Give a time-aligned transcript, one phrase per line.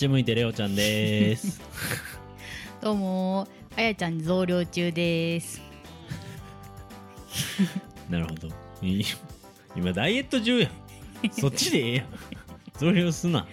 [0.00, 1.60] ち向いてレオちゃんです。
[2.80, 3.46] どうも
[3.76, 5.60] あやちゃん増量中です。
[8.08, 8.48] なるほど。
[8.80, 9.04] い
[9.76, 10.70] 今ダイエット中やん。
[11.30, 12.06] そっちでええやん。
[12.78, 13.46] 増量すな。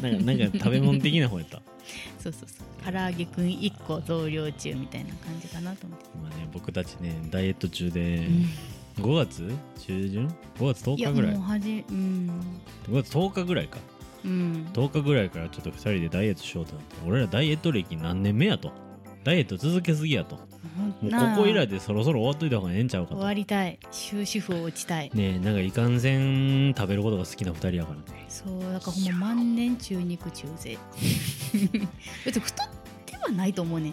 [0.00, 1.60] なんかなんか食べ物的な方やった。
[2.18, 2.92] そうそうそう。
[2.92, 8.26] 唐揚げくん1個増量中みたいな感じかなと思って、今ね僕たちねダイエット中で、
[8.98, 9.54] う5月？
[9.86, 11.34] 中旬 ?5 月10ん、いや日ぐらい？
[11.36, 12.30] もうはじうん。
[12.88, 13.76] 5月10日ぐらいか
[14.24, 14.68] うん。
[14.72, 18.72] 10日ぐらいからちょっと2人でダイエットしようとなって俺らダイエット歴何年目やと。
[19.24, 20.36] ダイエット続けすぎやと。
[20.36, 23.16] もうここ以来でそろそろ終わっといた方がええんちゃうかと。
[23.16, 23.78] 終わりたい。
[23.90, 25.10] 終止符を打ちたい。
[25.14, 28.24] ねえなんかいかんせん食べることが好きな2人やからね。
[28.28, 30.78] そうだからほんま万年中肉中背。
[32.24, 32.68] 別に太っ
[33.06, 33.92] てはないと思うね。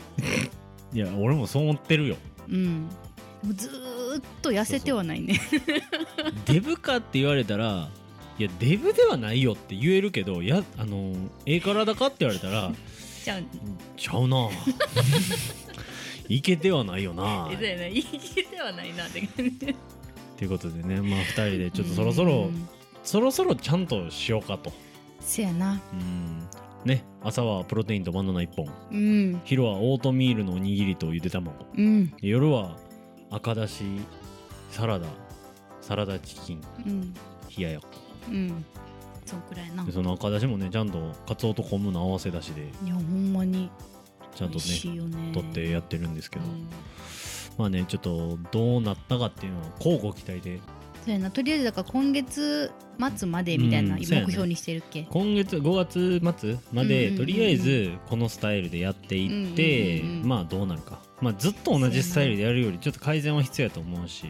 [0.94, 2.16] いや俺もそう思ってるよ。
[2.50, 2.90] うん。
[3.44, 5.40] もうずーっと痩せてはないね。
[6.46, 7.90] デブかって言われたら
[8.40, 11.14] いやデブではないよって言えるけどやあの
[11.46, 12.72] ええ体かって言われたら
[13.24, 13.40] じゃあ
[13.96, 14.50] ちゃうな。
[16.30, 17.50] いけてはないよな。
[17.52, 19.76] い切れてはないなって感じ。
[20.38, 22.70] ということでねまあ2人でちょっとそろそろうん。
[23.04, 24.72] そろそろちゃんとしようかと。
[25.20, 25.82] せやな。
[25.94, 26.48] うん。
[26.86, 28.70] ね朝はプロテインとバナナ1本。
[28.92, 29.42] うん。
[29.46, 31.66] 昼はオートミールのおにぎりとゆで卵。
[31.76, 32.10] うん。
[32.12, 32.78] で夜は
[33.32, 33.84] 赤だし
[34.72, 35.08] サラダ
[35.82, 36.62] サラダチキン。
[36.86, 37.14] うん。
[37.58, 37.88] 冷ややっこ
[38.30, 38.66] うん。
[39.26, 39.84] そんくらいな。
[39.84, 43.70] でその赤だしもねちゃんとカツオと昆布の合わせだしでいやほんまに
[44.36, 44.64] ちゃんとね
[45.34, 46.70] 取ってやってるんですけど、うん。
[47.58, 50.60] まあねちょっとどうなったかっていうのは交互期待で
[51.08, 51.32] そうやな。
[51.32, 52.70] とりあえずだから今月
[53.18, 57.26] 末までみたいな目標にしてるっけ、今月5月末まで、うんうんうんうん。
[57.26, 60.28] とりあえずこのスタイルでやっていって、うんうんうんうん。
[60.28, 64.26] まあどうなるか、まあ、ずっと同じスタイルでやるよりちょっと改善は必要やと思うし。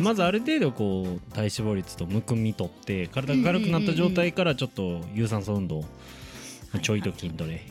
[0.00, 5.86] まずあれる程度こう体脂肪率とむくみ取って体が軽くなった状態からちょっと有酸素運動、はい
[6.82, 7.66] ちょいと筋トレ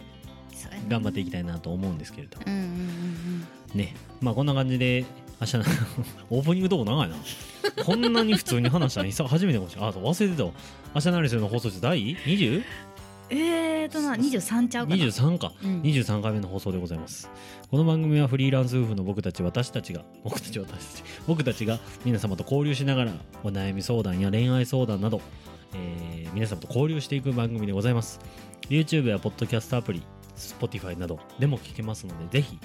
[0.89, 3.47] 頑張っていきたいなと思うんですけれどうんうんうん。
[3.73, 3.95] ね。
[4.19, 5.05] まあこんな感じで
[5.41, 5.63] 明日の
[6.31, 7.15] オープニングとこ長いな。
[7.83, 10.51] こんなに普通に話したの久初めてかもしれないあ忘れてたわ。
[10.95, 12.57] 明日何するの放送室第 20?
[12.57, 12.63] うん
[13.31, 15.03] えーとな23ちゃうかな。
[15.03, 15.81] 23か、うん。
[15.81, 17.29] 23回目の放送でございます。
[17.69, 23.11] この番組はフリーランス夫婦の僕たち私たちが僕たち私たち僕たちが皆様と交流しながら
[23.43, 25.21] お悩み相談や恋愛相談など、
[25.75, 28.19] えー皆様と交流していく番組でございます。
[28.67, 30.03] YouTube やポッドキャストアプリ
[30.35, 32.57] Spotify などでも聞けますのでぜひ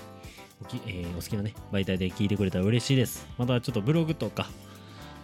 [0.62, 3.26] おき、えーお好きなね媒体で聞いてくれたら嬉しいです。
[3.38, 4.48] またちょっとブログとか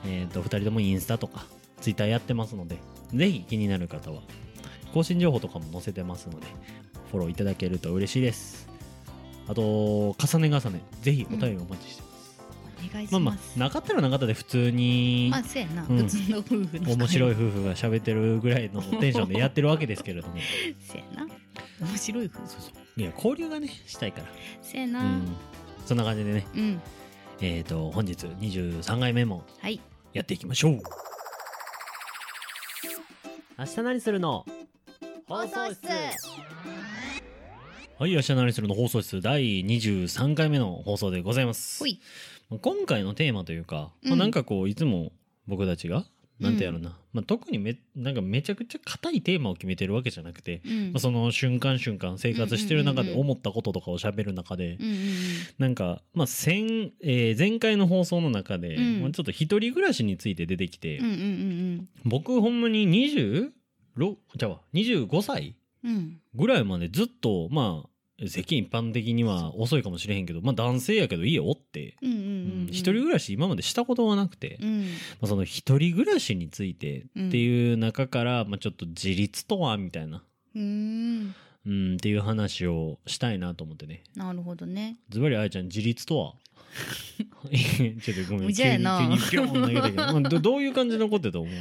[0.04, 1.44] えー、と2人ともインスタとか
[1.80, 2.78] Twitter やってますので
[3.14, 4.22] ぜひ気になる方は
[4.94, 6.46] 更新情報とかも載せてますので
[7.10, 8.68] フォローいただけると嬉しいです。
[9.48, 12.40] あと重ね重ねぜひお便りお待ちしてます、
[12.88, 20.34] お願いしまあまますあなかったらなかったで普通にまあそうやな、うん普通の夫婦の面白いい夫婦が喋ってるぐらいのテンションでやってるわけですけれども。
[20.86, 21.34] そうやな。
[21.80, 22.48] 面白い夫婦。
[22.48, 24.26] そうそういや交流がねしたいから。
[24.62, 25.00] そうやな。
[25.00, 25.36] うん。
[25.86, 26.46] そんな感じでね。
[26.54, 26.82] うん、
[27.40, 29.80] えっ、と本日23回目もはい。
[30.12, 30.80] やっていきましょう。
[33.58, 34.44] 明日何するの？
[35.26, 35.86] 放送室。
[37.98, 38.74] はい、明日何するの？
[38.74, 39.20] 放送室。
[39.20, 41.78] 第23回目の放送でございます。
[41.78, 41.86] ほ。
[41.86, 42.00] い。
[42.60, 45.12] 今回のテーマというか、まあ、うんなんかこういつも
[45.46, 46.04] 僕たちが、
[46.40, 50.92] なんてやろうな、まあ、特にめなんかめちゃくちゃ硬いテーマを決めてるわけじゃなくて、うん。
[50.92, 55.00] まあ、その瞬間瞬間生活してる中で思ったこととかを喋る中で、うんうん
[55.58, 59.02] なんか、まあ先えー前回の放送の中で、うん。
[59.02, 63.50] まあちょっと一人暮らしについて出てきて、うんうんうん僕ほんまに26
[64.36, 65.56] じゃあ25歳
[66.34, 67.89] ぐらいまでずっとまあ
[68.28, 74.86] 世間一般的には遅いかもしれへんけど、まあ男性やけど家おって、一人暮らし今までしたことはなくて、まうん。
[75.22, 80.22] あ、その一人暮らしについてっていう中から、まあちょっと自立とはみたいな、
[80.54, 81.34] うん。
[81.66, 84.02] うん、っていう話をしたいなと思ってね。
[84.14, 84.96] なるほどね。
[85.10, 86.34] ズバリあやちゃん自立とは？
[87.50, 88.46] ちょっとごめん。
[88.46, 88.98] 無茶やな。
[89.00, 91.54] 急に急にピョン投げたけど、まあ、どどういう感じのことだと思う？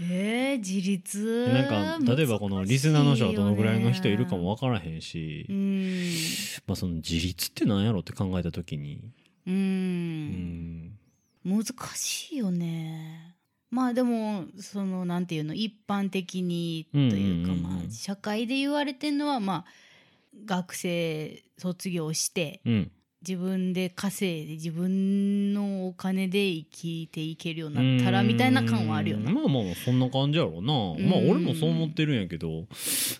[0.00, 1.48] えー、自立。
[1.52, 6.14] なんか例えばこのリスナーの人はどのぐらいの人いるかもわ分からへんし、うん。
[6.66, 9.12] まあ、その自立って何やろって考えた時に、
[9.46, 9.54] ううん。
[9.54, 10.98] ん、
[11.44, 13.36] 難しいよね。
[13.70, 19.64] まあでもそのなんていうの一般的にというか、まあ社会で言われてるのはまあ
[20.44, 22.90] 学生卒業してうん、
[23.26, 29.36] 自分で稼いで自分のお金で生きていけるようになったらみたいな感はあるよなうん。
[29.36, 30.64] まあまあそんな感じやろうな、ん
[31.08, 32.66] まあ俺もそう思ってるんやけど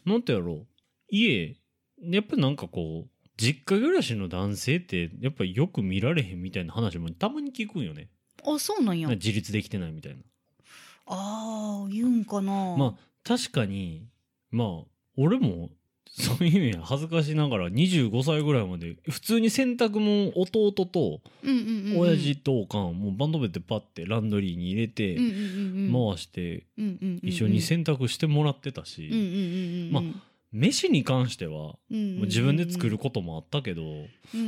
[0.04, 0.66] なんてやろう
[1.08, 1.56] 家
[2.02, 8.08] やっぱなんかこう実家暮らしの男性ってやっぱよく見られへんみたいな話もたまに聞くんよね
[8.44, 9.08] あそうなんや。
[9.10, 10.18] 自立できてないみたいな
[11.06, 12.76] ああ言うんかな。
[12.76, 12.94] まあ
[13.24, 14.08] 確かに
[14.50, 14.68] まあ
[15.16, 15.70] 俺も
[16.10, 21.20] そういう意味は恥ずかしながら25歳ぐらいまで普通に洗濯も弟と
[21.96, 26.66] 親父とおかんもうバンドベッドパッてランドリーに入れて回して
[27.22, 30.02] 一緒に洗濯してもらってたし、ま
[30.52, 34.06] 飯に関してはうんうん自分で作ることもあったけど、うんうん
[34.36, 34.40] う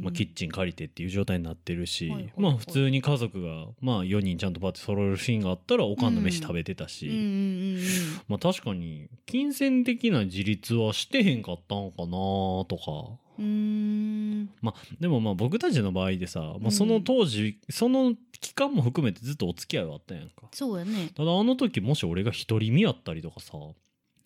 [0.02, 2.32] まあ、キッチン借りてっていう状態になってるし、はいはいはい。
[2.38, 7.80] まあ普通に家族が、まあ、4人ちゃんとパッて揃えるシーンがあったらおかんの飯食べてたし、うんうんうんうん
[8.28, 13.18] まあ確かに金銭的な自立はしてへんかったんかなとか。
[13.38, 14.50] うーん。
[14.60, 16.66] まあでもまあ僕たちの場合でさ、まうん。
[16.68, 20.48] あ、その当時、その期間も含めてずっとお付き合いはあったやんか。
[20.52, 23.52] そうやね、ただあの時もし俺が独り身やったりとかさ、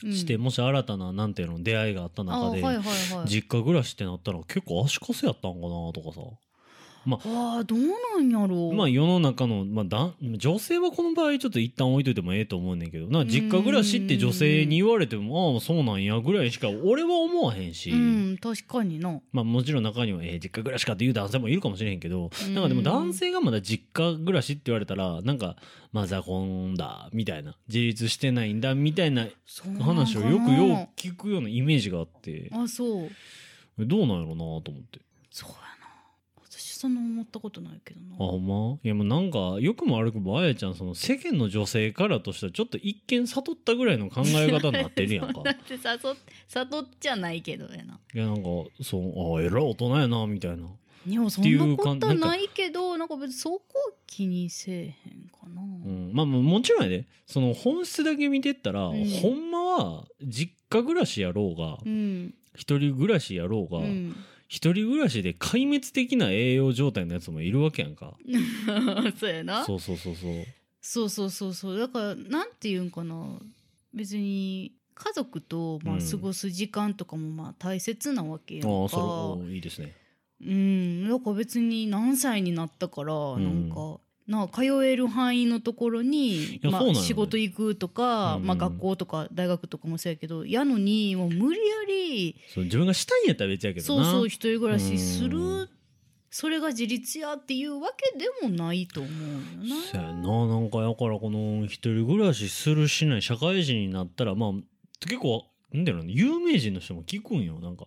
[0.05, 0.12] うん。
[0.12, 2.85] してもし新たななんていうの出会いがあったあ中で、はいはい
[3.17, 3.29] はい。
[3.29, 6.21] 実家暮らしってなったら結構足かせやったんかなとかさ
[7.06, 8.75] ああどうなんやろう。
[8.75, 19.21] まあ世の中の、まあ、だ女性はこの場合ちょっと一旦置いといてもええと思うねんけどな実家暮らしって女性に言われてもああそうなんやぐらいしか俺は思わへんし、うん確かにな。
[19.33, 22.55] まあもちろん中には、えー実家暮らしかっていう男性もいるかもしれへんけど、うん。
[22.55, 25.57] なんかでも男性がまだ実家暮らしって言われたらなんか
[25.93, 27.57] マザコンだみたいな。
[27.69, 29.27] 自立してないんだみたいな
[29.81, 32.50] 話をよくよく聞くようなイメージがあって。
[32.53, 33.11] あそう。
[33.79, 35.00] どうなんやろうなと思って。
[35.31, 35.55] そうや
[36.85, 38.17] そんな思ったことないけどな。
[38.17, 38.79] あほんま？
[38.85, 45.41] いやもうなんか良くも悪くもあやちゃんその世間の女性からとしてはちょっと一見悟ったぐらいの考え方になってるやんか。
[45.43, 46.17] だって誘っ
[46.47, 47.99] 悟っちゃないけどやな。
[48.15, 48.43] いやなんか
[48.83, 50.69] そうあえらい大人やなみたいな。
[51.07, 53.63] いやそんなことはないけどなんか別にそこ
[54.07, 57.07] 気にせえへんかな、うん、まあまあもちろんやで。
[57.25, 59.09] その本質だけ見てったら、うん。
[59.09, 62.35] ほんまは実家暮らしやろうがうん。
[62.55, 64.15] 一人暮らしやろうが、うん
[64.49, 68.14] 一人暮らしで壊滅的な栄養状態のやつもいるわけやんか。
[69.19, 69.64] そうやな。
[69.64, 70.44] そうそうそうそう。
[70.81, 71.79] そうそうそうそう。
[71.79, 73.41] だからなんていうんかな。
[73.93, 79.02] 別に家族とまあうん過ごす時間とかもまあ大切なわけやんか、ああそれ
[79.49, 79.94] おいいですね。
[80.41, 81.08] うん。
[81.08, 88.47] だから別に何歳になったからなんか、な通える範囲のところに、まあ、仕事行くとか、うん。
[88.47, 94.05] まあ、学校とか大学とかもそうやけどやのにもう無理やりそう自分がしたいんやったら別やけどな。
[94.05, 95.69] そうそう一人暮らしする、うん。
[96.31, 99.82] それが自立やっていうわけでもないと思うよな。
[99.82, 100.47] そうやな。
[100.49, 104.50] なんかやからこの一人暮らしするしない社会人になったらまあ
[105.00, 107.61] 結構なんだろうね有名人の人も聞くんよ。
[107.61, 107.87] なんか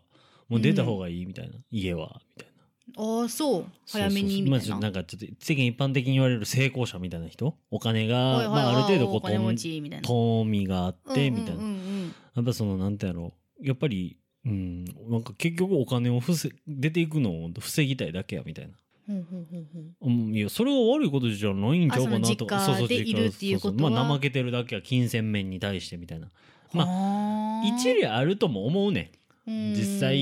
[0.50, 2.57] もう出た方がいいみたいな、家はみたいな
[2.98, 3.66] ああそう。
[3.88, 4.80] 早めにみたいな。
[4.80, 7.56] なんかちょっと世間一般的に言われる成功者みたいな人？
[7.70, 8.16] お金が、
[8.50, 11.64] まあ、ある程度こうお金持ちみがあってみたいな、
[12.36, 13.68] やっぱそのなんてやろう。
[13.68, 18.74] やっぱりうんなんか結局お金を防出ていくのを防ぎたいだけやみたいな。
[19.10, 22.56] うんいやそれは悪いことじゃないんちゃうかなと。
[22.56, 23.80] あその実家でいるっていうことは。
[23.80, 26.30] そうそうまあ怠けてるだけは金銭面に対してみたいな。
[26.74, 29.17] まあー一理あるとも思うねうん
[29.48, 30.16] 実際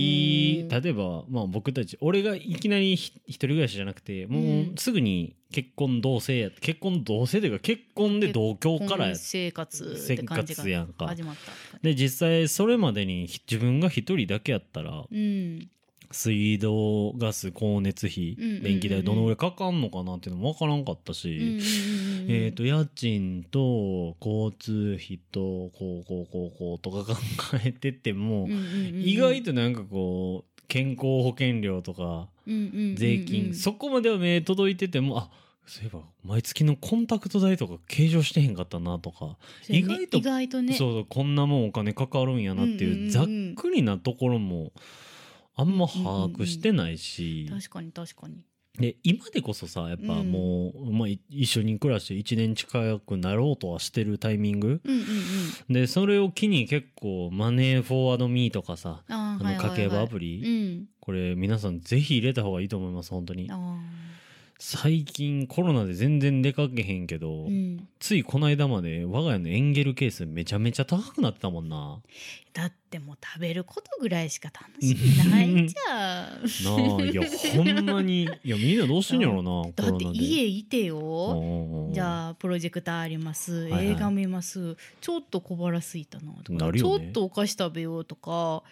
[0.70, 11.06] 例えば、まあ、僕たち俺がいきなりひ一人暮らしじゃなくてもうすぐに結婚同棲や結婚同棲というか結婚で同居からや婚生活生活やんか。
[11.06, 11.80] が始まった。
[11.82, 15.70] で実際それまでにひ自分が一人だけやったらうん
[16.12, 21.60] 水道ガス光熱費電気代どのぐらいかかんのかなっていうのも分からんかったし、
[22.28, 27.18] えー、と家賃と交通費とこうこうこうこうとか考
[27.64, 28.48] えてても、
[28.94, 35.30] 意外となんかこう健康保険料とか税金、そこまでは目届いててもあ
[35.68, 40.74] そういえば毎月のコンタクト代とか計上してへんかったなとか、意外と意外とね。
[40.74, 44.72] そうそうこんなもんお金かかるんやなっていうざっくりなところも
[45.56, 48.44] あんま把握してないし、確かに確かに。
[48.80, 54.82] で今でこそさやっぱもう、まあ、い一緒に暮らして1年近くなろうとはしてるタイミング。
[54.84, 55.74] うんうんうん。
[55.74, 59.78] でそれを機に結構マネーフォワードミーとかさあのはいはいはい。
[59.78, 60.50] 家計簿アプリ、う
[60.82, 60.86] ん。
[61.00, 63.50] これ皆さんぜひ入れた方がいいと思います本当に
[64.68, 67.88] 最近コロナで全然出かけへんけど、うん。
[68.00, 72.00] ついこの間まで我が家のエンゲル係数めちゃめちゃ高くなってたもんな。
[72.52, 76.44] だってもう食べることぐらいしか楽しみないじゃん。
[76.64, 77.22] なあいや
[77.56, 78.24] ほんまに。
[78.44, 80.98] いやみんなどうしてんやろなだって家いてよ。
[80.98, 83.90] うんじゃあプロジェクターあります、いはい。
[83.90, 84.78] 映画見ます。
[85.00, 87.04] ちょっと小腹すいたなとかなるよね。
[87.04, 88.64] ちょっとお菓子食べようとか。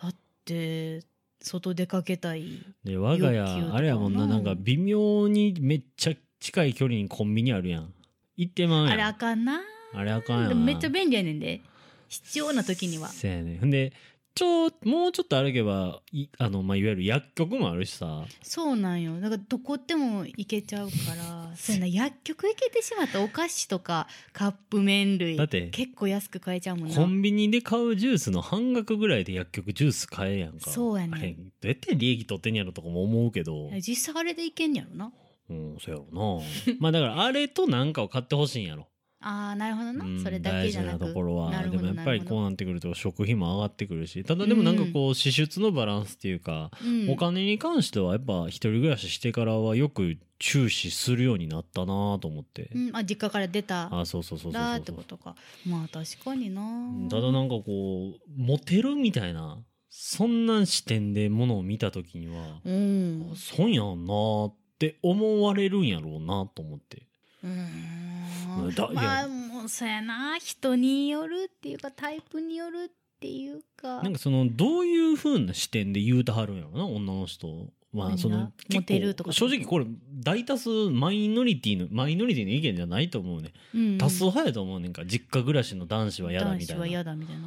[0.00, 0.14] だっ
[0.46, 1.02] て
[1.44, 2.44] 外出かけたい
[2.84, 7.92] で我が家あれやもんななんか微妙にめっちゃ近い距離にコンビニあるやん。
[8.36, 8.92] 行ってまうやん。
[8.94, 9.60] あれあかんな。
[9.94, 11.60] あれあかんやんめっちゃ便利やねんで。
[12.08, 13.08] 必要な時には。
[13.08, 13.92] そうやねほんで
[14.34, 18.24] ちょもうちょっと歩けばいあの、まあ、いわゆる薬局もあるしさ。
[18.42, 19.20] そうなんよ。
[19.20, 21.86] だからどこでも行けちゃうから そうやな。
[21.86, 26.94] 薬局行けてしまったお菓子とかカップ麺類だって結構安く買えちゃうもんな。
[26.96, 30.70] コンビニで買うジュースの半額ぐらいで薬局ジュース買えやんか。
[30.70, 31.14] そうやねん。
[31.14, 33.70] あれどうやって利益取ってんやろとかも思うけど。
[33.80, 35.12] 実際あれでいけんやろな。
[35.48, 36.74] うんそうやろな。
[36.80, 38.88] まあだからあれとなんかを買ってほしいんやろ
[39.26, 40.98] あーなるほどな、うんそれだけじゃなく。
[40.98, 41.50] 大事なところは。
[41.62, 47.10] でもやっぱりこうなってくると食費も上がってくるしただでもなんかこう支出のバランスっていうか、うん。
[47.10, 54.96] お金に関してはやっぱ一人暮らししてからはよく注視するようになったなと思って、うん、あ実家から出たあそうそうそうそうだってそう。
[54.96, 55.34] ことか。
[55.66, 56.62] まあ確かにな。
[57.08, 63.32] ただなんかこうモテるみたいなそんな視点でものを見た時には、うん。
[63.36, 67.06] 損やんなって思われるんやろうなと思って
[67.44, 68.74] うーん。
[68.74, 74.02] だまあもうそうやな人によるっていうかタイプによるっていうか。
[74.02, 83.98] なんかそのどういう風な視点で言うたはるんやろな女の人まあそのモテるとか正直これ大多数マイノリティのマイノリティの意見じゃないと思うね、うん。
[83.98, 85.04] 多数派やと思うねんか。
[85.04, 86.74] 実家暮らしの男子は嫌だみたいな。
[86.74, 87.42] 男子は嫌だみたいな。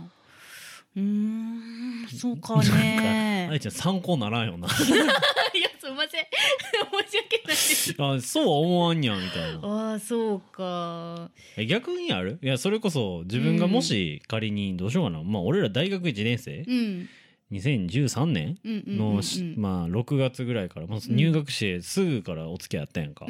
[0.95, 3.49] うーんそうかね。
[3.51, 4.67] 愛ちゃん参考ならんよな。
[4.67, 4.69] い
[5.61, 6.25] やすいません。
[7.07, 7.95] 申し訳ないです。
[7.97, 9.59] あそうは思わんやんみたいな。
[9.63, 11.31] ああそうか。
[11.55, 12.39] え逆にある？
[12.43, 16.65] いやそれこそ自分がもし仮にどうしようかな、まあ俺ら大学1年生。
[16.67, 17.09] うん。
[17.53, 18.57] 2013年？
[18.65, 19.55] うんうんうんの、うん。
[19.55, 23.25] まあ6月ぐらいから、まあ、入学してすぐからお付き合いあったやんか、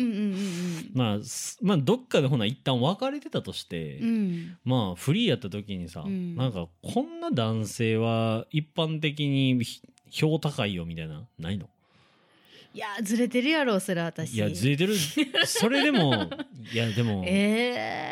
[0.95, 4.09] まあ、すまあどっかでほな一旦別れてたとして、うん。
[4.09, 6.35] うんまあフリーやった時にさ、うん。
[6.35, 11.69] なんかこんな男性は一般的にひ票高いよみたいなないの？
[12.73, 14.33] いやずれてるやろそれ私。
[14.33, 14.95] いやずれてる。
[15.45, 16.29] それでも
[16.73, 18.07] いやでも、え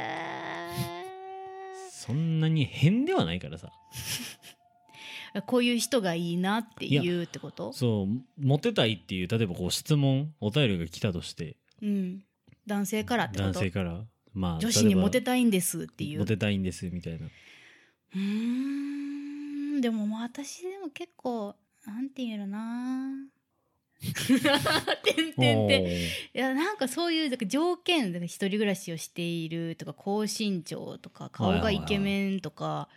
[1.91, 3.71] そんなに変ではないからさ。
[5.33, 7.73] ー、 こういう人がいいなって言うってこと？
[7.73, 11.57] そうモテたいっていう例えばこう質問お便りが来たとして。
[11.81, 12.23] うん。
[12.67, 13.51] 男性からってこと？
[13.53, 14.05] 男性から。
[14.33, 16.19] まあ女子にモテたたいんですっていう。
[16.19, 17.25] モテたいんですみたいな。
[17.27, 18.19] うー
[19.77, 19.81] ん。
[19.81, 23.11] でもまあ私でも結構なんていうのな
[25.03, 26.39] てんてんていー。
[26.39, 32.87] やなんかそういう条件だから一人暮らしをしているとか高身長とか顔がイケメンとか、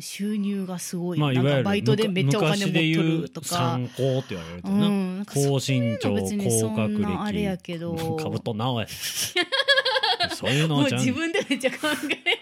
[0.00, 3.46] 収入がすごい、まあいなんかバイトでめっちゃお金持っと昔で言うるとか。
[3.46, 7.94] 参考って言われるとうな、んなんか高身長高学んなあれや歴けど。
[8.16, 8.86] かぶっとんなおい。
[10.34, 11.76] そういうのちゃん自分でめっちゃ考
[12.10, 12.38] えて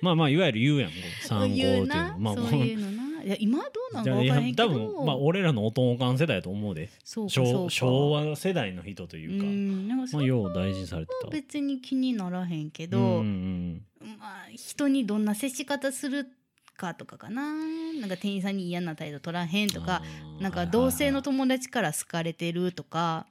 [0.00, 0.90] まあまあいわゆる言うやん
[1.22, 2.18] 参考っていうの。
[2.18, 4.68] まあそういうのないや今どうなんか分からへんけど。
[4.68, 6.90] 多分まあ俺らのおとんおかん世代やと思うで。
[7.02, 7.70] そうかそう昭か。
[7.70, 11.28] 昭和世代の人というか、うんなんかそれまあよう大事にされてた。
[11.30, 13.82] 別に気にならへんけうんど、うん。
[14.20, 16.28] まあ、人にどんな接し方する
[16.76, 17.52] かとかかな。
[18.00, 23.26] なんか店員さんに嫌な態度取らへんとかあーなんか同性のはい友達から好かれてるとかは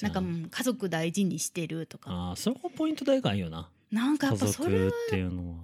[0.00, 0.08] いな。
[0.08, 2.10] んかうん家族大事にしてるとか。
[2.10, 4.92] あーそこポイントでかいよななんかや家っぱそれは。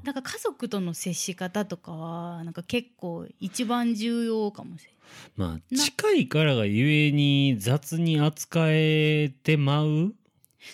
[0.02, 4.96] なんか家族との接し方とかはなんか結構一番重要かもしれない。
[5.36, 10.14] まあな近いからがゆえに雑に扱えてまう？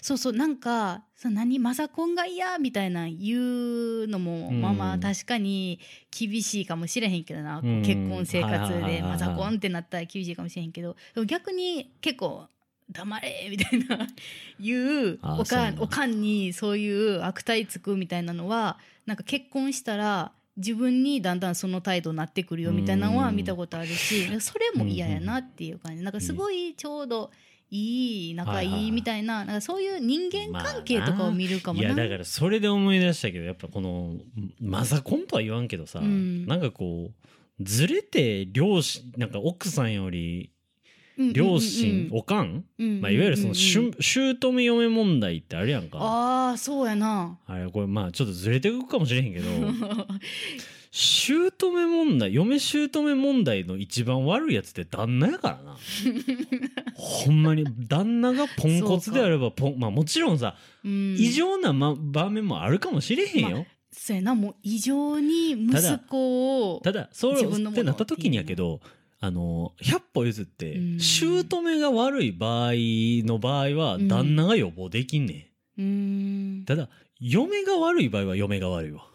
[0.00, 4.62] そうそうなんかその何マザコンが嫌みたいな言うのも、うん。
[4.62, 5.78] まあまあ確かに
[6.11, 7.82] 厳しいかもしれへんけどな、こううん。
[7.82, 10.97] 結婚生活でマザコンってなったら厳しいかもしれへんけど。
[11.26, 12.47] 逆に結構
[12.93, 14.07] 黙れみたいな
[14.61, 26.03] 言うあおかんんおかんにそういう悪態つくみたいなのはなんか結婚したら自分にだんだんその態度になってくるよみたいなのは見たことあるしそれも嫌やなっていう感じ。
[26.03, 27.31] なんかすごいちょうど
[27.71, 31.87] いい仲はいはいみたいななんかそういう人間関係とかを見るかもな。
[31.87, 34.15] いやだからそれで思い出したけどやっぱこの
[34.61, 36.47] マザコンとは言わんけどさ、うん。
[36.47, 40.51] なんかこうずれて両親なんか奥さんより
[41.33, 42.64] 両親、おかん、
[43.00, 45.99] まあ、いわゆるそのしゅ姑嫁問題ってあるやんか。
[46.00, 47.38] ああそうやな。
[47.47, 49.49] あれこれまあちょっとずれていくかもしれへんけど。
[50.95, 55.76] 姑問題嫁姑問題の一番悪いやつって旦那やからな。
[56.95, 61.17] ほんまに旦那がポンコツであればポンまあもちろんさ、うん。
[61.19, 68.81] 異常な、ま、場面もあるかもしれへんよ、そうやなもう異常に息子をただそうってなった時にやけど
[69.25, 70.99] あの100歩譲ってうん。
[70.99, 72.73] 姑が悪い場合
[73.25, 74.09] の場合はうん。
[74.09, 76.88] 旦那が予防できんねん、ただ
[77.21, 79.07] 嫁が悪い場合は嫁が悪いわ、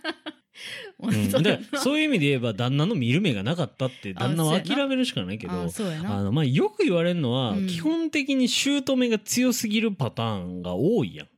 [1.00, 5.68] うん、そうやでそういう意味で言えば旦那の見る目がなかったって旦那は諦めるしかないけどな。
[6.06, 7.66] あのまあよく言われるのは、うん。
[7.66, 11.28] 基本的に姑が強すぎるパターンが多いやん。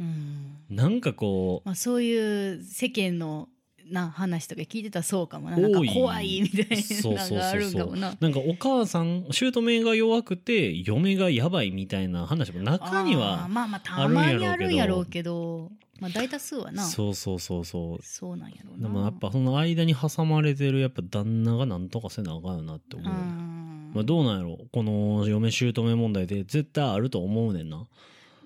[0.00, 0.56] うん。
[0.68, 3.48] なんかこうまあ、そういう世間の
[3.90, 5.56] な話とか聞いてたらそうかもな。
[5.56, 8.14] なんか怖いみたいなのがあるんかもな。
[8.18, 15.70] なんかお母さん姑が弱くて嫁がやばいみたいな話も中にはまあまあたまにあるんやろうけど
[16.00, 16.82] まあ大多数はな。
[16.82, 18.02] そうそうそうそう。
[18.02, 18.88] そうなんやろうな。
[18.88, 23.60] でもやっぱその間に挟まれてるやっぱ旦那がなんとかせなあかんよなって思うね、うん
[23.92, 27.86] まあ、どうなんやろこの嫁姑問題で絶対あると思うねんな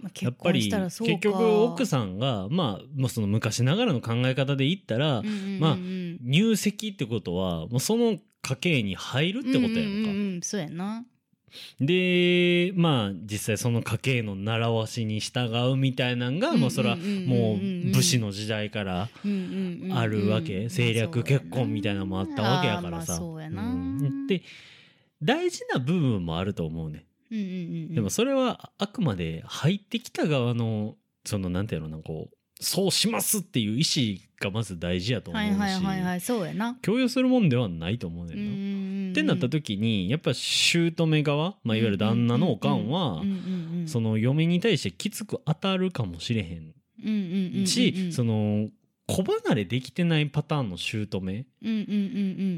[0.04, 5.60] まあ結やっぱり結局奥さんがまあまあその昔ながらの考え方で言ったら、うんうんうんうん。
[5.60, 5.76] まあ
[6.22, 10.40] 入籍ってことはもうその家系に入るってことやんか、うんうんうんうん。
[10.42, 11.04] そうやな。
[11.80, 17.58] でまあ実際その家系の習わしに従うみたいなんが、もうそれはもう
[17.92, 19.08] 武士の時代から
[19.92, 23.12] あるわけ、政略結婚みたいなのもあったわけやからさ。
[23.12, 23.62] まあそうやな。
[23.62, 24.26] うん。
[24.26, 24.42] で
[25.22, 39.12] 大事な部分もあると思うね、うんうんうんうんでもそれはあくまで入ってきた側のそのなんていうのなこうそうしますっていう意思がまず大事やと思うし、はいはいはいはいそうやな強要するもんではないと思うねんな。
[39.12, 43.22] ってなった時にやっぱ姑側、まあ、いわゆる旦那のおかんは
[43.86, 48.68] その嫁に対してきつく当たるかもしれへんしその
[49.06, 51.44] 子離れできてないパターンの姑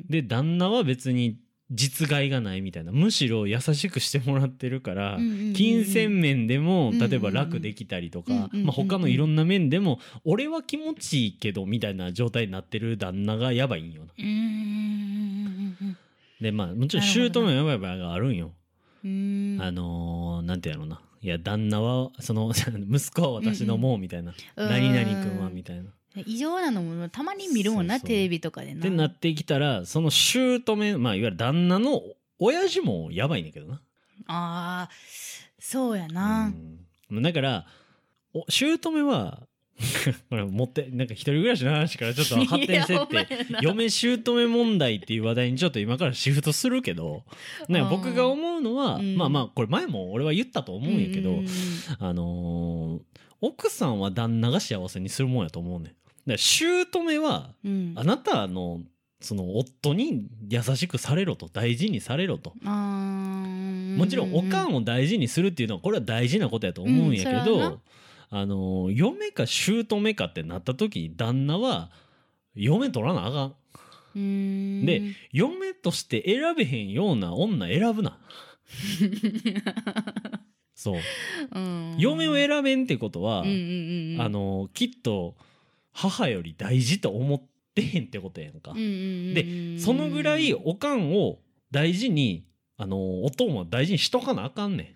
[0.08, 1.36] で旦那は別に
[1.70, 2.92] 実害がないみたいな。
[2.92, 5.18] むしろ優しくしてもらってるから
[5.54, 14.12] 金銭面でも例えば楽できたりとかまあ他のいろんな面でも俺は気持ちいいけどみたいな状態になってる旦那がやばいんよな。
[16.40, 18.52] でまあもちろん姑もやばい場合があるんよ。
[19.02, 19.06] あ
[19.72, 21.00] のーなんてやろうな。
[21.22, 25.90] いや旦那はその 息子は私のもうみたいな、何々君はみたいな。
[26.24, 28.08] 異常なのもたまに見るもんなそうそう。
[28.08, 28.80] テレビとかでな。
[28.80, 32.02] ってなってきたらその姑まあいわゆる旦那の
[32.38, 33.80] 親父もやばいねんけどな。
[34.26, 34.94] あー
[35.58, 36.52] そうやな。
[37.10, 37.22] うん。
[37.22, 37.66] だから
[38.32, 39.42] お姑は
[40.30, 47.24] これ持ってなんか一人暮らしの話からちょっと発展してって嫁姑問題っていう話題にちょっと今からシフトするけど
[47.68, 49.16] なんか僕が思うのは、うん。
[49.16, 51.46] まあまあこれ前も俺は言ったと思うんやけど、うん。
[51.98, 55.92] あのー奥さんは旦那が幸せにするもんやと思うねん。
[56.26, 58.82] ら姑はうんあなたの
[59.20, 62.52] その夫に優しくされろと大事にされろと。
[62.62, 67.78] もちろんおかんを大事にするっていうのはこれは大事なことやと思うんやけうん
[68.28, 71.90] あの嫁か姑かってなった時に旦那は
[72.54, 73.52] 嫁取らなあか
[74.18, 74.84] ん。
[74.84, 78.18] で嫁として選べへんような女選ぶな。
[80.74, 81.00] そう
[81.52, 85.36] うん嫁を選べんってことは、あのきっと
[85.96, 87.42] 母より大事と思っ
[87.74, 88.74] てへんってことやんか。
[88.74, 91.38] でそのぐらいおかんを
[91.70, 92.44] 大事に
[92.76, 94.94] あのおとんは大事にしとかなあかんねん。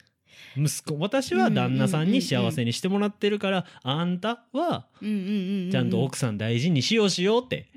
[0.56, 7.68] 息子私は旦那さんに幸せにしてもらってるから、あんたはちゃんと奥さん大事にしようしようって、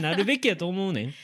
[0.00, 1.14] なるべきやと思うねん。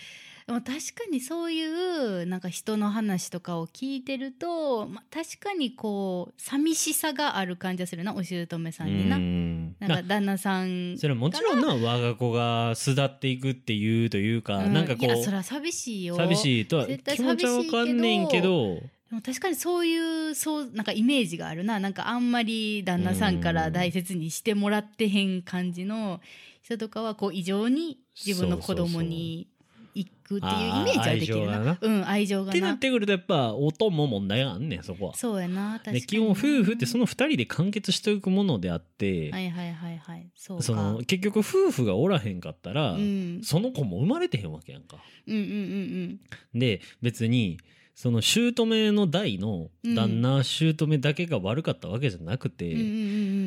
[0.46, 0.78] でも確か
[1.10, 9.16] にそういうなんか人の話とかを聞いてると、まあ、確かにこう寂しさがある感じがするなお姑さんにな。
[9.16, 9.74] うん。
[9.80, 14.74] なんか旦那さんそれはもちろんな我が子が巣立っていくっていうというか、うん。
[14.74, 16.16] なんかこいやそれうは寂しいよ。
[16.16, 18.74] 寂しいとは絶対気持ちはわかんねんけど。
[18.74, 19.96] でも確かにそうい
[20.30, 21.80] うそうなんかイメージがあるな。
[21.80, 26.20] なんかあんまり旦那さんから大切にしてもらってへん感じの
[26.60, 29.48] 人とかはこう異常に自分の子供に
[29.94, 31.52] 行くっていうイメージはできるな。
[31.52, 31.78] あー愛情がな。
[31.80, 35.14] うん愛情がってななってくるとやっぱおとんも問題があんねんそこは。
[35.14, 36.00] そうやな確かに。
[36.00, 40.28] で基本夫婦ってその2人で完結していくものであって、はいはいはいはい。
[40.34, 40.62] そうか。
[40.64, 44.98] その結局夫婦がおらへんかったら、うん、その子も生まれてへんわけやんか。
[45.26, 46.20] うんうんうん
[46.58, 47.58] で別に
[47.94, 52.92] その姑の代の旦那姑だけが悪かったわけじゃなくて、うんうんうんう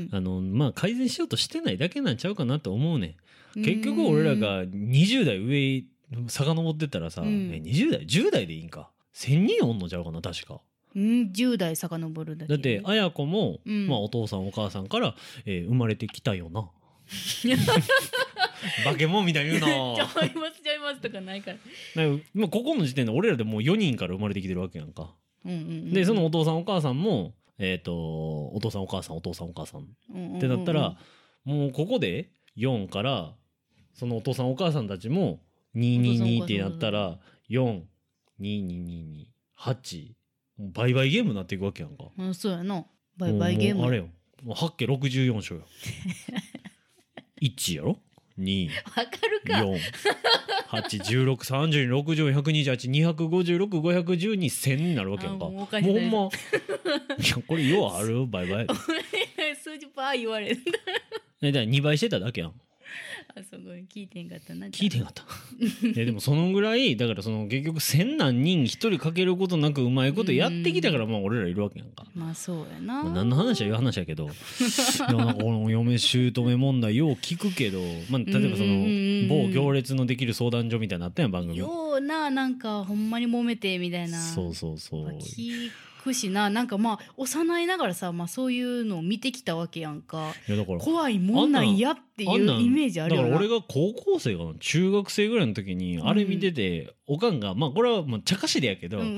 [0.06, 0.10] ん。
[0.14, 3.18] あのまあ改善しようとしてないだけなんちゃうかなと思うね
[3.56, 3.66] うんん。
[3.66, 5.84] 結局俺らが20代上
[6.28, 7.52] 遡ってったらさ、うん。
[7.54, 8.90] え20代？10代でいいんか。
[9.14, 10.62] 1,000人おんのちゃうかな確か。
[10.96, 12.54] うん10代遡るだけ。
[12.54, 13.88] だって綾子も、うん。
[13.88, 15.16] まあ、お父さんお母さんから、
[15.46, 16.70] えー生まれてきたよな。
[18.84, 19.68] 化け物みたいに言うな。
[19.96, 21.58] ちゃいますちゃいますとかないから。
[21.58, 21.62] か
[22.34, 25.14] まあ、ここの時点で俺らでもう4人から生まれてきてるわけやんか。
[25.46, 27.94] うんうんうんでそのお父さんお母さんも、えっと
[28.50, 29.82] お父さんお母さんお父さんお母さん。
[30.38, 30.98] ってなったら、
[31.46, 33.36] もうここで4から
[33.94, 35.40] そのお父さんお母さんたちも
[35.78, 37.18] 222ってなったら
[37.50, 40.14] 4222228
[40.58, 42.06] もう倍々ゲームになっていくわけやんか。
[42.18, 42.84] うんそうやな。
[43.18, 43.82] バイバイゲーム。
[43.82, 44.08] もうあれよ。
[44.44, 45.66] もう8家64勝よ。
[47.42, 47.98] 1やろ
[48.40, 49.10] ？2わかる
[49.46, 49.54] か。
[49.64, 49.78] 4
[50.70, 55.46] 8 16 30 60 128 256 512 1000になるわけやんか。
[55.46, 55.94] あもうもうおかしない。
[55.94, 56.28] ほんま？
[56.28, 56.30] い
[57.30, 58.26] やこれようある？
[58.28, 58.68] バイバイ
[59.56, 60.58] 数字パー言われる。
[61.42, 62.54] えだから2倍してただけやん
[63.36, 65.24] あすごい聞いてんかったな聞いてんかった。
[65.96, 72.06] えでもそのぐらいだからその結局千何人一人かけることなくうまいことやってきたからまあ俺らいるわけやんか。
[72.16, 74.28] まあそうやな、まあ、何の話はいう話やけど。
[74.28, 74.30] い
[75.08, 85.72] この嫁姑問題よう聞くけど、まあ、例えばその某行列のできる相談所みたいなのあったやん番組ようななんかほんまに揉めてみたいなそうそうそう聞
[86.08, 86.50] くしな。
[86.50, 90.34] なんかまあ幼いながらさ、まあ、そういうのを見てきたわけやんか。
[90.48, 93.28] いやだから怖いもんなんやっていうんイメージあるよな。
[93.30, 99.14] だから俺が高校生かな中学生ぐらいの時にあれ見てて、おかんがまあこれはまあ茶化しでやけど、うんうんう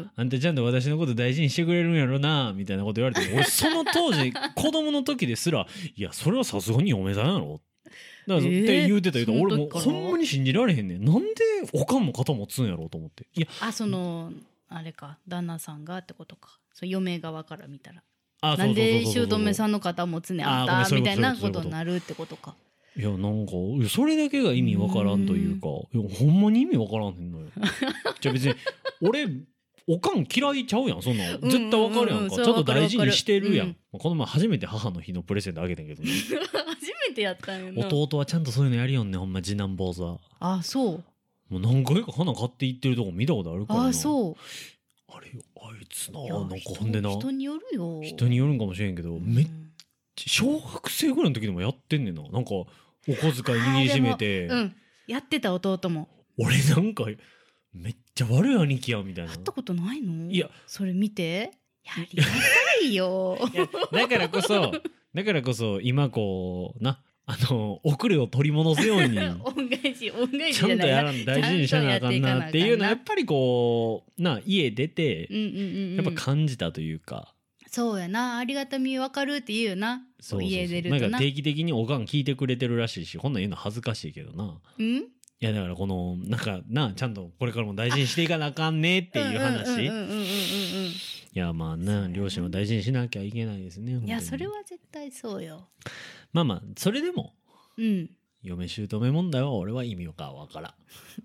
[0.00, 7.60] んあんたちゃんと私のこと大事にしてくれるんやろなみたいなこと言われて 俺その当時子供の時ですらいやそれはさすがに嫁さんやろ
[8.26, 11.04] だから、えーって言うてたけど俺もほんまに信じられへんねん。
[11.04, 11.26] なんで
[11.72, 13.26] おかんの肩持つんやろうと思って。
[13.34, 14.32] いやあその
[14.76, 16.58] あれか旦那さんがってことか。
[16.72, 18.02] そう嫁側から見たら。
[18.40, 21.62] あなんで姑さんの肩持つねんあんあーごめんたみたいなこと。
[21.62, 22.56] になるってことか。
[22.96, 23.52] いやなんか
[23.88, 27.46] それだけが意味わからんというかいやほんまに意味わからんのよ。
[28.20, 28.54] じゃあ別に
[29.00, 29.26] 俺
[29.86, 33.76] おかん嫌いちゃうやんそんな絶対わかるやんか、うんうんうんちゃんと大事にしてるやん、うん。
[33.92, 37.86] まあこの前初めて母の日のプレゼントあげたんやけどね、 初めてやったんよな。
[37.88, 40.18] 弟はちゃんとそういうのやるよんねほんま次男坊主は。
[40.40, 41.04] あそう
[41.48, 43.88] もう何回か花買っていってるとこ見たことあるからな。
[43.88, 44.34] あそう。
[45.08, 47.10] あれよあいつななんか人ほんでな。
[47.10, 48.00] 人によるよ。
[48.02, 49.34] 人によるんかもしれんけど、うん。
[49.34, 49.48] めっ
[50.16, 52.22] ちゃ小学生ぐらいの時でもやってんねんな。
[52.22, 52.66] なんかお
[53.06, 54.76] 小遣い握りしめて、うん。
[55.06, 56.08] やってた弟も。
[56.38, 57.04] 俺なんか
[57.72, 59.32] めっちゃ悪い兄貴やみたいな。
[59.32, 60.30] 会ったことないの？
[60.30, 60.48] いや。
[60.66, 61.52] それ見て。
[61.84, 61.92] や。
[62.10, 62.30] りなさ
[62.82, 63.38] いよ。
[63.92, 64.72] だからこそ
[65.14, 69.18] だからこそ今こうなあの遅れを取り戻すように。
[69.44, 71.94] 恩返し恩返しちゃんとやらん大事にしな。
[71.94, 75.56] あかんなっていうのはやっぱりこうな家出てうんうんうんう
[75.92, 75.96] ん。
[75.96, 77.34] やっぱ感じたというか、
[77.66, 78.38] そうやな。
[78.38, 80.02] ありがたみ分かるって言うよな。
[80.20, 80.96] そう家出るな。
[80.96, 84.60] んとなか定期的におかん聞いてくれてるらしいしこんなん言うの恥ずかしいけどな。
[84.78, 84.96] うん？
[85.40, 89.90] いやだからこのなんかなちゃんとこれからも大事にしていかなあかんねっていう話
[91.34, 95.68] いやまあそうやなな両親は大事にしなきゃいけないですねうんいやそれは絶対そうよ。
[96.32, 97.34] まあまあそれでも
[97.76, 98.10] うん。
[98.42, 100.74] 嫁姑問題は俺は意味がわからん。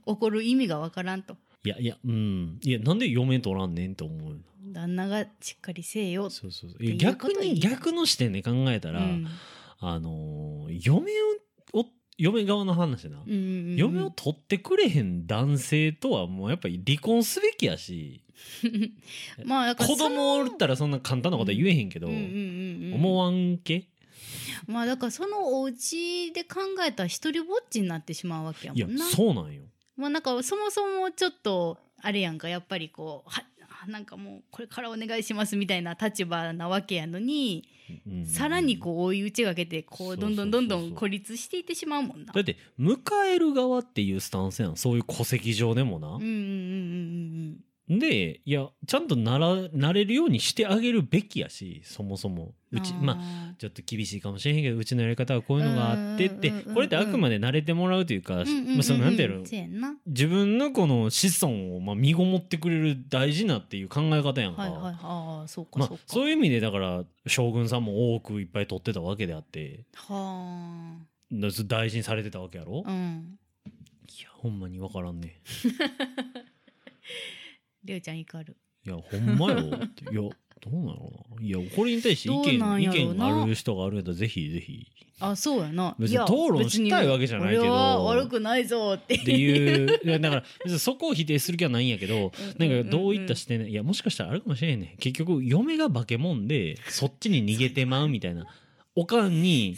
[0.06, 1.36] 怒る意味が分からんと。
[1.64, 2.60] いやいやうん。
[2.64, 4.38] いやなんで嫁取らんねんと思うよ
[4.72, 6.30] 旦那がしっかりせえよ。
[6.30, 9.28] そうそう逆に逆の視点で考えたら、うん。
[9.80, 11.12] あのー嫁
[11.74, 11.86] を
[12.20, 13.42] 嫁側の話な、うんうんう
[13.74, 13.76] ん。
[13.78, 18.22] 嫁を取ってくれへん男性とはもうやっぱり離婚すべきやし。
[19.44, 22.94] まあ子供おったらそんな簡単なことは言えへんけど、うんうんうんうん。
[22.96, 23.86] 思わんけ？
[24.68, 29.06] まあだからそのお家で考えたら一人ぼっちになってしまうわけやいやもんな。
[29.06, 29.64] そうなんよ。
[29.96, 33.44] まあなんかそもそもちょっとあれやんかやっぱりこうは
[33.88, 37.68] なんかもうこれからお願いしますみたいな立場なわけやのに、
[38.08, 38.26] うん。
[38.26, 42.34] さらにこう追い打ちがけてこうどんどんどんどん孤立していってしまうもんな。
[42.34, 44.76] だって迎える側っていうスタンスやん。
[44.78, 46.08] そういう戸籍上でもな。
[46.10, 46.30] うんうんうん
[47.90, 48.00] うん。
[48.00, 58.42] でいやちゃんとならなれるようにしてあげるべきやしそもそもうちまああちょっと厳しいかもしれへんけどうちのやり方はこういうのがあってってこれってあくまで慣れてもらうというか、ま
[58.80, 59.46] あ、そのなんていうの。
[60.06, 64.96] 自分のこの子孫をまあ身ごもってくれる大事なっていう考え方やんか、はいはい。
[65.02, 69.86] ああそうかまあそういう意味でだから将軍さんも多くいっぱい取ってたわけであって。
[69.96, 70.98] は
[71.32, 72.92] だ大事にされてたわけやろ、あ。
[72.92, 73.40] いうん。
[74.24, 75.42] やほんまに分からんね。
[77.84, 78.58] りょうちゃん怒る。
[78.86, 79.60] いやほんまよ。
[79.60, 79.78] いや
[80.62, 81.10] どうなの
[81.42, 83.26] いやこれに対して意どうなん見意やろうな。
[83.28, 84.88] 見がある人があるんやったらぜひぜひ。
[85.22, 85.96] あそうやな。
[86.00, 87.62] 別にいや討論したいわけじゃないけど。
[87.64, 90.00] 別に俺は悪くないぞってっていう。
[90.04, 92.30] いやだから別にそこを否定する気はないんやけどうんうんう
[92.66, 92.84] んなん。
[92.86, 98.46] かどういった視点でいやもしかしたらあるかもしれんね結局嫁が化け物でそっちに逃げてまうみたいな
[98.96, 99.76] おかんに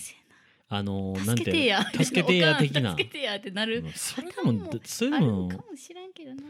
[0.69, 1.33] あのな。
[1.33, 2.91] ん助けてや助けてや的な。
[2.91, 3.83] 助けてやってなる。
[3.83, 3.91] うん。
[3.93, 6.43] それでパターンもそういうあるのかもしらんけどな、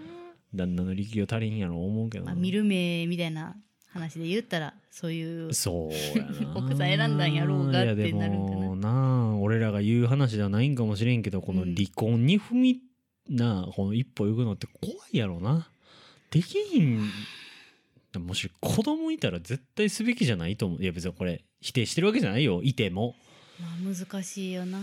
[0.53, 2.33] 旦那の力量足りんやろ思うけどな。
[2.33, 3.55] まあ、見る目みたいな
[3.93, 6.53] 話で言ったらそういうそうやな。
[6.55, 8.57] 奥さん選んだんやろうがってなるんかな。
[8.57, 8.89] いやでもな
[9.33, 11.75] あ俺らが言う話じゃないんかもしれんけどこのうん。
[11.75, 12.81] 離婚に踏み
[13.29, 15.67] なこの一歩行くのって怖いやろな。
[16.29, 17.09] できひん。
[18.19, 20.81] もし子供いたら絶対すべきじゃないと思う。
[20.81, 22.61] いや別にこれ否定してるわけじゃないよ。
[22.63, 23.15] いても
[23.61, 24.79] まあ難しいよな。
[24.79, 24.81] う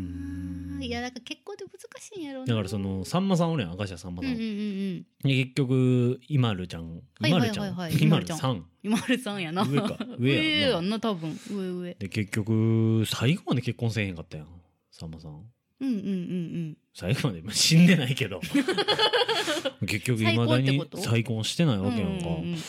[0.00, 0.78] ん。
[0.82, 7.00] いやだから結婚って難しいんやろうなだからそのさんまさんおるやん明石家さんまさん、うんうんうん結局今るちゃん。
[7.20, 8.02] 今るちゃんはいはい。
[8.02, 8.64] 今るさん。
[8.82, 9.42] 今るさん。
[9.42, 9.62] やな。
[9.64, 9.96] 上か。
[10.18, 10.76] 上やんな。
[10.76, 11.38] やんな多分。
[11.50, 14.46] 上上で結局最後まで結婚せえへんかったやん。
[14.92, 15.32] さんまさん。
[15.80, 16.76] うんうんうんうん。
[16.94, 18.40] 最後までまあ死んでないけど。
[19.86, 22.54] 結局いまだに再婚してないわけやんか、うんうんうん。
[22.54, 22.60] で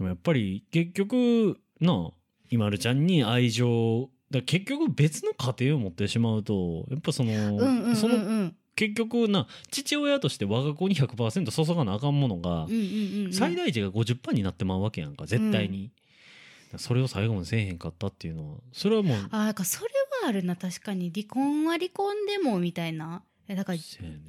[0.00, 2.10] もやっぱり結局なあ
[2.50, 15.90] 今るちゃんに愛情だ結局別の家庭を持ってしまうとやっぱその、結局な父親として我が子に100%注がなあかんものが、うんうんうん最大値が50%になってまうわけやんか絶対に、
[16.76, 19.90] それを最後までせえへんかったっていうのはそれはもうあなんかそれ
[20.22, 21.10] はあるな確かに。
[21.14, 23.22] 離婚は離婚でもみたいな。
[23.48, 23.78] えだから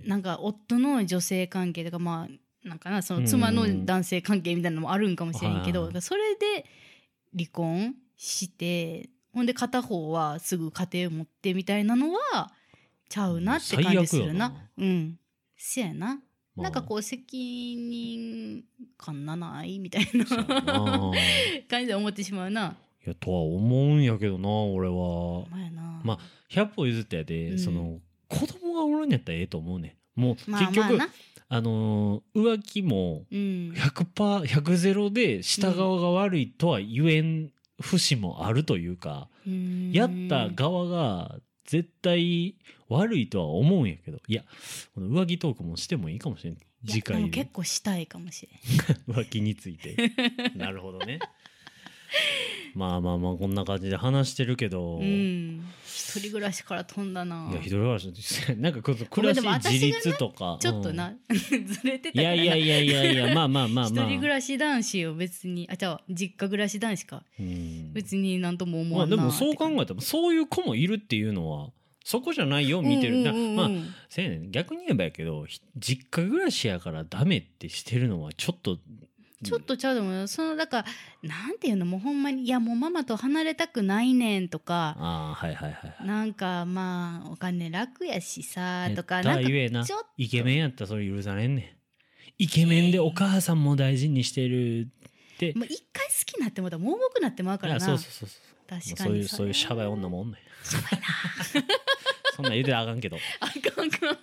[0.06, 5.90] なんか夫の女性関係とかまあなんかなその妻の男性関係みたいなのもあるんかもしれんけど、はい。
[5.90, 6.66] だからそれで
[7.38, 12.52] 離婚してほんで片方はすぐ家庭を持ってみたいなのは
[13.08, 14.50] ちゃうなって感じするな。
[14.50, 14.70] な。
[14.78, 15.18] うん。
[15.56, 16.14] せやな、ま
[16.58, 16.62] あ。
[16.64, 18.66] なんかこう責任
[18.98, 20.26] 感なないみたいな。
[21.70, 22.76] 感じで思ってしまうな。
[23.06, 25.48] いやとは思うんやけどな俺は。
[25.50, 26.02] まやな。
[26.04, 26.20] まあ
[26.52, 27.60] 100歩譲ってやで、うん。
[27.60, 31.10] その子供がおるんやったらええと思うねもう結まあ局、まあな。
[31.48, 33.72] あのー浮気もうん。
[33.74, 42.56] 100%、100ゼロで下側が悪いとは言えん節もあるというか、うんやった側が絶対
[42.88, 44.44] 悪いとは思うんやけど、いや、
[44.96, 46.58] この浮気トークもしてもいいかもしれん。
[46.86, 49.96] 次回でも結構したいかもしれん 浮気について。
[50.56, 51.20] なるほどね。
[52.76, 55.64] まあまあまあ、こんな感じで話してるけど、ういん。
[55.86, 57.50] 一人暮らしから飛んだな。
[57.54, 58.08] や、一人暮らし、
[58.58, 60.58] なんかこの暮らし自立とか。
[60.60, 62.14] ちょっとな、 ずれてうん。
[62.14, 62.24] いたから。
[62.24, 64.06] なやいやいやいやいや、まあまあまあまあ。
[64.06, 67.24] 一人暮らし男子を別にあじゃあ実家暮らし男子か。
[67.40, 67.94] うん。
[67.94, 71.72] 別になんとも思わんなまあでもそう考えたらそういう子もいるっていうのは
[72.04, 73.70] そこじゃないよ見てる、うんうんうんまあ
[74.10, 78.80] せや逆に言えばやけどひ実家暮らしやからダメってしてるのはちょっと
[79.44, 80.84] ちょっとちゃうと思うよそのだか
[81.24, 86.08] らなんていうのもうほんまにいやもうママと離れたくないねんとかああはいはいはいはい。
[86.08, 89.50] なんかまあお金楽やしさとかなんか
[89.86, 90.08] ちょっと。
[90.18, 91.66] イケメンやったらそれ許されんねん。
[92.38, 94.88] イケメンでお母さんも大事にしてる
[95.36, 97.80] って、もう一回好きになってもうたら盲目になってまうからな。
[97.80, 100.38] そうそうそうそう確かにそういうそういうシャバい女もおんねん。
[102.36, 103.18] そんなん言うてあかんけど。
[103.40, 104.18] あかんあかん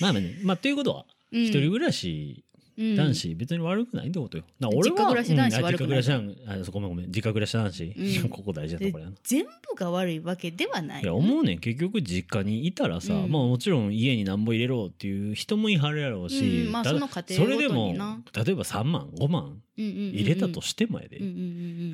[0.00, 0.38] まあまあね。
[0.42, 1.42] まあということは、うん。
[1.44, 2.45] 一人暮らしうん
[2.78, 4.44] 男子別に悪くないってことよ。
[4.60, 5.72] だから俺は実家暮らし男子悪くない。
[5.72, 7.06] 実家暮らし男あそうごめんごめん。
[7.06, 8.28] 実家暮らし男子、うん。
[8.30, 9.16] ここ大事なところやな。
[9.22, 11.02] 全部が悪いわけではない。
[11.02, 11.58] いや思うねん。
[11.58, 13.30] 結局実家にいたらさ、うん。
[13.30, 16.72] まあもちろん家に何ぼ入れろっていう人もいはるやろうし、うん。
[16.72, 17.94] まあその家庭それでも
[18.34, 21.42] 例えば3万5万入入れたとしてもやで、うんうんうんう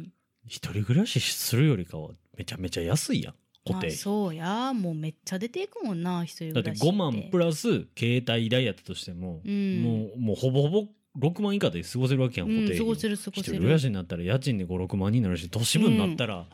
[0.01, 0.13] ん。
[0.47, 3.35] 一人暮らしするよりかはめちゃめちゃ安いやん
[3.67, 3.87] 固定。
[3.89, 4.73] まあ、そうや。
[4.73, 6.71] もうめっちゃ出ていくもんな一人だって。
[6.71, 9.83] 暮らし5万プラス携帯代やったとしても、うん。
[9.83, 12.65] もうもうほぼほぼ6万以下で過ごせるわけやん固定。
[12.67, 16.47] 費うん過ごせる過ご一人せる暮らしになったら家賃で56万になるし都市部になったら、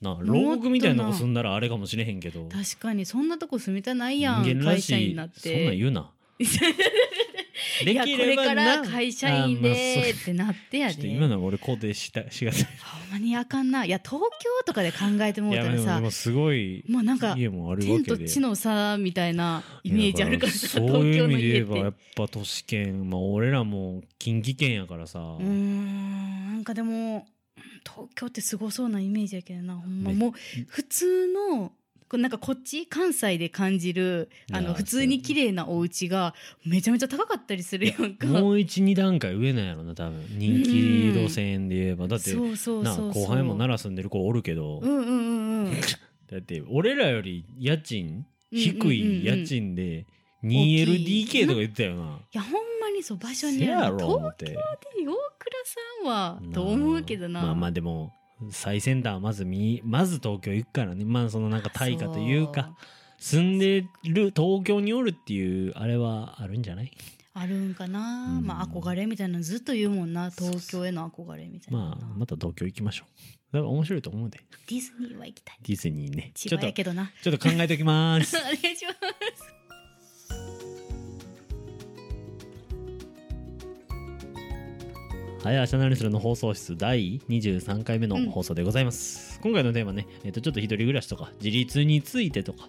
[0.00, 2.48] なあ牢獄みたいなとこ住んだらあれかもしれへんけど。
[2.48, 6.10] 確かにそんなとこ住みたないやん人間ら会社員しいそんなんて言うな
[7.84, 11.08] いやこれからな会社員でってなってやで。
[11.08, 12.30] 今の俺肯定した。
[12.30, 13.84] しがたいほんまにあかんな。
[13.84, 27.26] いや東京とかで考えてもいうたらさもすごいもうなんか家もあるわ天と地の差みたいなイメージあるからさそういう意味で言えばやっっぱ都市圏まあ俺らも近畿圏やからさ、うーんなんかでも
[27.84, 30.10] 東京ってすごそうなイメージやけどなほんま。
[30.10, 30.32] めもう
[30.68, 31.72] 普通の
[32.16, 38.26] なんかこっち関西で感じるあの普通に綺麗なお家がめちゃめちゃ高かったりするやんか。
[38.26, 45.72] もう一二段階上なんやろな多分人気路線で言えばだってそうそうなそう後輩も奈良住んでる子おるけど、うんうんうんうん。
[46.30, 50.06] だって俺らより家賃うん低い家賃で
[50.44, 52.02] 2LDK とか言ってたよな。
[52.32, 54.46] いやほんまにそう場所せにあやる東京。
[54.46, 55.12] で大倉
[55.64, 57.42] さんはと思うけどな。
[57.42, 58.12] まあまあでも
[58.50, 61.04] 最先端はまず見まず東京行くからね。
[61.04, 62.76] まあそのなんか対価というか
[63.18, 66.90] 住んでる東京におるっていうあれはあるんじゃない？
[67.34, 68.46] あるんかな、うん。
[68.46, 70.30] まあ憧れみたいなのずっと言うもんな。
[70.30, 73.08] 東京への憧れみたいなまあまた東京行きましょう。
[73.52, 74.40] だから面白いと思うで。
[74.68, 75.58] ディズニーは行きたい。
[75.62, 76.32] ディズニーね。
[76.34, 78.36] ちょっと考えておきます。
[78.38, 78.40] お。
[78.40, 79.67] 願いします
[85.48, 89.40] はい、アシャナリスルの放送室第23回目の放送でございます。
[89.42, 92.68] 今回のテーマね、えっ、と、ちょっと一人暮らしとか、自立についてとか、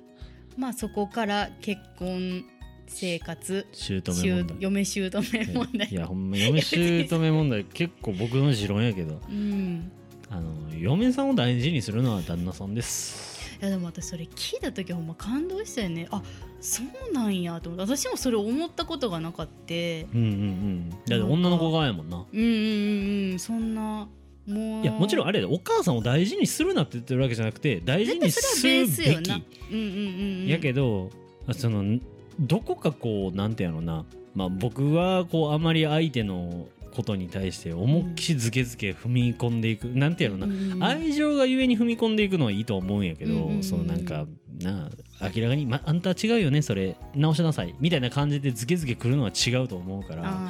[0.56, 2.46] まあそこから結婚
[2.88, 4.58] 生活姑問姑題。
[4.62, 9.92] 嫁姑問題いや、ほんま、嫁姑問題、 結構僕の持論やけど、うん
[10.30, 13.39] あの、嫁さんを大事にするのは旦那さんです。
[13.62, 16.08] いやでも私それ聞いた時ほんま感動したよね。
[16.12, 16.22] あ
[16.62, 17.96] そうなんやと思って。
[17.96, 20.08] 私もそれ思ったことがなかって。
[20.14, 20.90] うんうんうん。
[20.90, 22.26] だって女の子側やもんな。
[22.32, 23.40] うんうんうんうん。
[23.40, 24.08] そんな
[24.48, 24.84] もう。
[24.84, 29.32] いや、もちろんあれお母さんを大事にするなって言ってるわけじゃなくて、大事にするべき。
[29.32, 30.48] うんうんうんうん。
[30.48, 31.10] やけど
[31.52, 32.00] その
[32.40, 34.06] どこかこうなんていうのな。
[34.36, 43.64] まあ僕はこうあまり相手のことに対して思いっきしずけずけ踏み込んでいく、なんていうのかな、うん愛情がゆえに踏み込んでいくのはいいと思うんやけど、うんうんうん。
[43.64, 44.26] そのなんか
[44.62, 50.48] なあ明らかに、ま、あんたは違うよねそれ直しなさいみたいな感じでズケズケくるのは違うと思うから。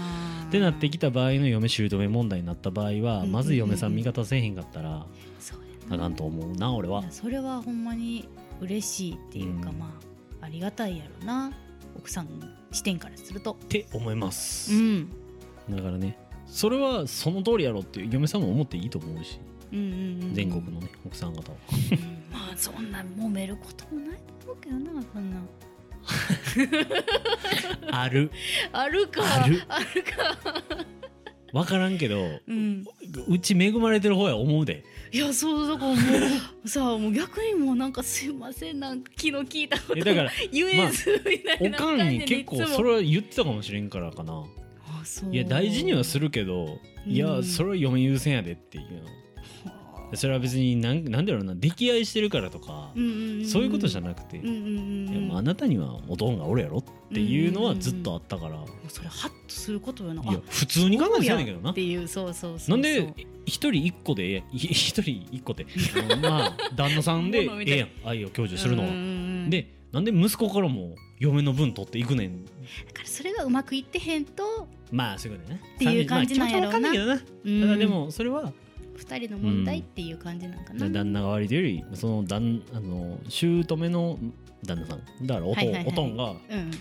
[0.48, 5.06] ってなってきた場合の嫁姑問題になった場合は、うんまず嫁さん味方せえへんかったら
[5.92, 7.04] あかんと思うな俺は。
[7.12, 8.28] それはほんまに
[8.60, 9.78] 嬉しいっていうか、うん。
[9.78, 9.96] ま
[10.42, 11.52] あありがたいやろな
[11.96, 13.52] 奥さんの視点からすると。
[13.64, 15.10] って思います、うん。
[15.70, 16.18] だからね
[16.50, 19.40] それはその通りやろって嫁さんも思っていいと思うし、
[19.72, 19.84] うんうん
[20.24, 20.34] うん。
[20.34, 21.58] 全国のね奥さん方は。
[21.92, 22.00] うん。
[22.32, 25.38] まあそんな揉めることもないと思うけどなそんな。
[27.92, 28.32] ある。
[28.72, 29.44] あるか。
[29.44, 29.62] ある。
[29.68, 30.38] あるか。
[31.52, 32.86] 分からんけどうん。
[33.28, 34.84] うち恵まれてる方や思うで。
[35.12, 35.98] いやそうだからも
[36.64, 44.46] うさもう逆にもうなんかすいませんなんか気の利いたことえだから言えずみたいおなかんに結構それは言ってたかもしれんからかな
[45.32, 49.06] いや大事にはするけどいやうんそれは嫁優先やでっていうの。
[49.06, 50.16] はあ。
[50.16, 56.84] それは別になんなんだろうな溺愛してるからとかそういうことじゃなくて、いやもうあなたにはおとんがおるやろっ
[57.14, 58.58] ていうのはずっとあったから、
[58.88, 60.24] それハッとすることよな。
[60.24, 61.72] いや普通に考えてたんだけどな。
[61.72, 63.14] っていうそうそうそうなんで
[63.46, 65.68] 一人一個で一人一個で
[66.24, 67.90] まあ旦那さんで ええやん。
[68.04, 69.50] 愛を享受するのは。
[69.50, 72.46] でなんで息子からも嫁の分取っていくねん。
[72.46, 72.52] だ
[72.94, 76.72] からそれがうまくいってへんとまあそういうことねっていう感じなんやろうな。
[76.72, 77.18] まあないけどな。
[77.18, 78.54] ただでもそれは
[78.96, 84.20] 二人の問題っていう感じなんかな、旦那が悪いというよりその旦あの姑の
[84.66, 85.26] 旦那さん。
[85.26, 86.72] だからおと,、んがうん。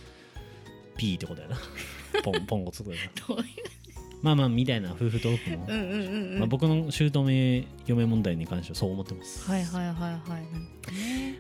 [0.97, 1.57] ピーってことやな。
[2.23, 3.11] ポンポンコツことやな。
[3.29, 3.47] どういう
[4.23, 6.39] まあまあみたいな夫婦トークも、うんうんうんうん。
[6.41, 10.21] まあ、僕の姑嫁問題に関してはそう思ってます、はいはいはいはい。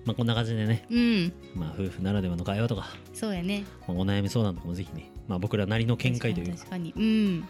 [0.05, 1.33] まあこんな感じでね、うん。
[1.55, 3.64] まあ、夫婦ならではの会話とか、そうやね。
[3.87, 6.59] まあお悩み相談とかもぜひね、まあ、僕らなりの見解というか。
[6.59, 6.95] 確かに。
[6.97, 7.41] うん。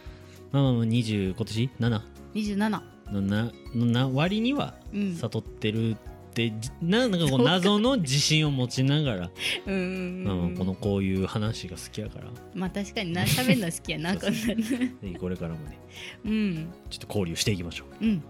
[0.51, 2.01] まあまあまあ20今年？7
[2.35, 2.81] 27
[3.13, 5.15] のなのな割にはうん。
[5.15, 5.97] 悟ってる
[6.47, 9.31] ってじななんかこう謎の自信を持ちながら、
[9.67, 12.31] うんこのこういう話が好きやから。
[12.55, 15.79] まあ確かにな喋るの好きやな こんなんねぜひこれからもね。
[16.25, 16.69] うん。
[16.89, 18.23] ちょっと交流していきましょう、うん。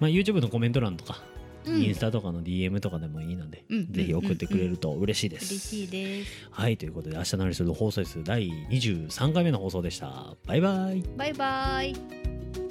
[0.00, 1.22] まあ、YouTube のコメント欄とか、
[1.66, 1.82] うん。
[1.82, 6.48] インスタとかの DM とかでもいいので、うんぜひ送ってくれると嬉しいです、嬉しいです。
[6.50, 10.34] はいということで明日のアリストの放送数第23回目の放送でした。
[10.46, 11.02] バイバイ。
[11.16, 12.67] バイバイ